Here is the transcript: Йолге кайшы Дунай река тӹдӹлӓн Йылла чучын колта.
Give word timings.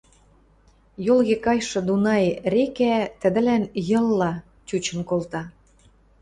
Йолге 1.05 1.35
кайшы 1.45 1.79
Дунай 1.87 2.23
река 2.53 2.95
тӹдӹлӓн 3.21 3.63
Йылла 3.89 4.33
чучын 4.67 4.99
колта. 5.09 5.41